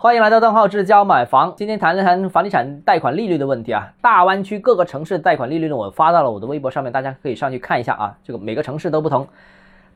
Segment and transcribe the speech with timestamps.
[0.00, 1.52] 欢迎来到邓浩志教买房。
[1.56, 3.92] 今天谈一谈房地产贷款利率的问题啊。
[4.00, 8.16] 大湾区各个城市贷款利率呢，我发到了我的微博上面，大家可以上去看一下啊。
[8.22, 9.26] 这个每个城市都不同。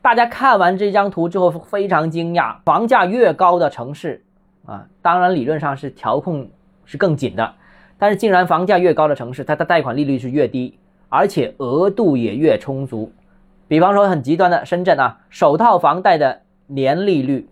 [0.00, 4.24] 大家看完这张图之后非常惊讶，房价越高的城市
[4.66, 6.50] 啊，当然理论上是调控
[6.84, 7.54] 是更紧的，
[7.96, 10.76] 但是竟然房价越高的城市，它的贷款利率是越低，
[11.10, 13.12] 而且额度也越充足。
[13.68, 17.48] 比方说很极端的深圳啊，首套房贷的年利率。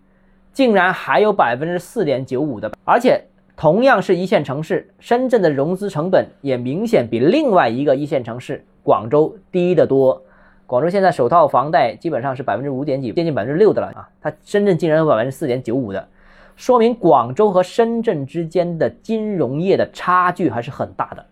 [0.53, 3.23] 竟然还有百分之四点九五的，而且
[3.55, 10.21] 同样是一线城市，深圳的融资成本也明显比另外一个一线城市广州低得多。
[10.65, 16.07] 广州现在首套房贷基本上是百分之五点几，接近百分之六的了啊，它深圳竟然有百分之四点九五的，
[16.55, 21.25] 说明广州和深圳之间的金融业的差距还是很大的。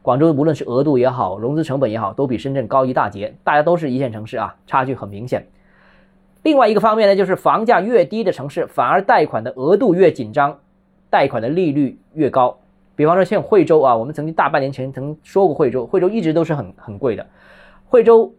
[0.00, 3.34] 广州无论是额度也好，融资成本也好，都比深圳高一大截。
[3.42, 5.46] 大家都是一线城市啊，差距很明显。
[6.44, 10.58] 另外一个方面呢，就是房价越低的城市，反而贷款的额度越紧张，
[11.08, 12.58] 贷款的利率越高。
[12.94, 17.26] 比方说像惠州啊，我们曾经大半年前曾说过惠州，惠州一直都是很很贵的。
[17.86, 18.30] 惠州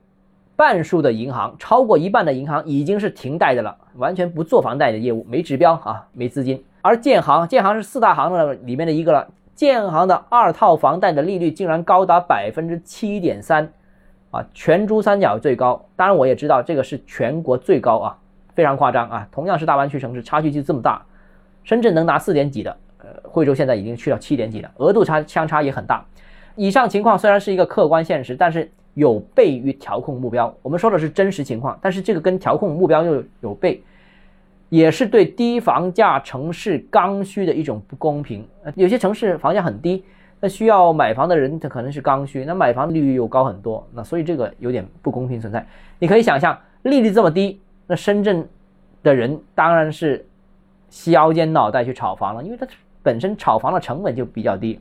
[0.55, 6.63] 半数的银行，超过一半的银行已经是停贷的了，完全不做房贷的业务，没指标啊，没资金。
[6.83, 13.73] 而建行，建行是四大行的里面的一个了，建行的二套房贷的利率竟然高达百分之七点三。
[14.31, 18.17] 啊，全珠三角最高，当然我也知道这个是全国最高啊，
[18.53, 19.27] 非常夸张啊。
[19.31, 21.01] 同样是大湾区城市，差距就这么大。
[21.63, 26.05] 深圳能拿四点几的，呃，惠州现在已经去到七点几了，额度差相差也很大。
[26.55, 30.53] 以上情况虽然是一个客观现实，但是有悖于调控目标。
[30.61, 33.79] 我们说的是真实情况，但是这个跟调控目标又有悖，
[34.69, 38.45] 也是对低房价城市刚需的一种不公平。
[38.75, 40.03] 有些城市房价很低。
[40.45, 45.65] 那需要买房的人，他可能是刚需，那买房利率又高很多，那所以这个有点不公平存在。
[45.97, 48.47] 你可以想象，利率这么低，那深圳
[49.01, 50.23] 的人当然是
[50.88, 52.67] 削尖脑袋去炒房了，因为它
[53.01, 54.79] 本身炒房的成本就比较低，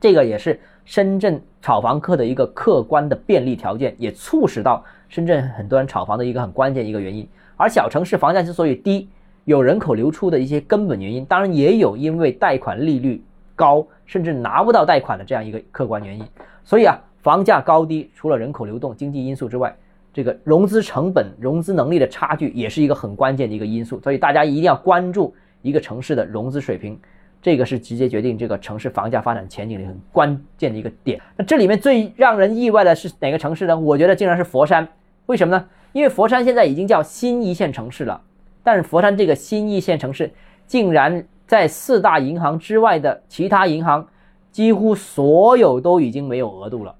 [0.00, 7.28] 这个也是深圳炒房客的一个客观的便利条件，也促使到深圳很多人炒房的一个很关键一个原因。
[7.58, 9.06] 而小城市房价之所以低，
[9.44, 13.22] 有人口流出的一些根本原因，当然也有因为贷款利率。
[13.56, 16.26] 高甚至拿不到贷款的这样一个客观原因，
[16.64, 19.74] 所以啊，房价高低除了人口流动、经济因素之外，
[20.12, 24.00] 这个融资成本、融资能力的差距也是一个很关键的一个因素。
[24.00, 26.98] 所以大家一定要关注一个城市的融资水平，
[27.40, 31.20] 这个是直接决定这个城市房价发展前景的很关键的一个点。
[31.36, 33.78] 那这里面最让人意外的是哪个城市呢？
[33.78, 34.86] 我觉得竟然是佛山。
[35.26, 35.64] 为什么呢？
[35.92, 38.20] 因为佛山现在已经叫新一线城市了，
[38.62, 40.30] 但是佛山这个新一线城市
[40.66, 41.24] 竟然。
[41.46, 44.06] 在四大银行之外的其他银行，
[44.50, 46.94] 几乎所有都已经没有额度了，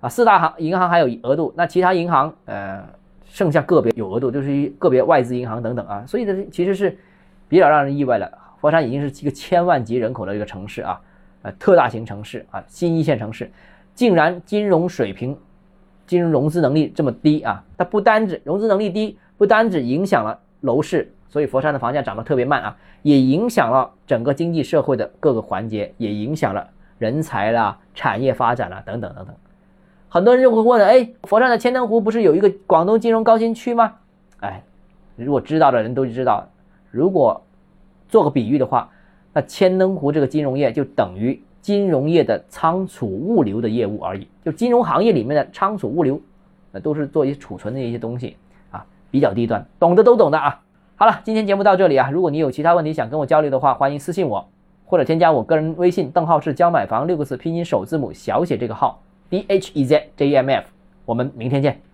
[0.00, 2.84] 啊，四大行银行还有额度，那其他银行，呃，
[3.24, 6.98] 剩下个别有额度，就是一个别外资银行等等啊，所以呢，其实是
[7.48, 8.30] 比较让人意外的。
[8.58, 11.00] 佛山已经是一个千万级人口的一个城市啊，
[11.42, 13.50] 呃，特大型城市啊，新一线城市，
[13.94, 15.36] 竟然金融水平、
[16.06, 21.12] 金融融资能力这么低啊，它不单指融资能力低，不单指影响了楼市。
[21.28, 29.34] 所以佛山的房价涨得特别慢啊，也影响了整个经济社会的各个环节，也影响了人才啦、产业发展啦等等等等。
[30.08, 33.94] 很多人就会问了，哎，佛山的千灯湖不是有一个广东金融高新区吗？
[34.40, 34.62] 哎，
[35.16, 36.48] 如果知道的人都知道，
[36.90, 37.42] 如果
[38.08, 38.88] 做个比喻的话，
[39.32, 46.18] 那千灯湖这个金融业就等于金融业的仓储物流的业务而已，就金融行业里面的仓储物流，
[46.70, 48.36] 那都是做一些储存的一些东西
[48.70, 50.60] 啊，比较低端，懂的都懂的啊。
[50.98, 52.08] 好了，今天节目到这里啊。
[52.10, 54.48] 如果你有其他问题想跟我交流的话，欢迎私信我，
[54.86, 60.64] 或者添加我个人微信邓浩是教买房六个字拼音首字母小写这个号 d h e z j m f。
[61.04, 61.85] 我们明天见。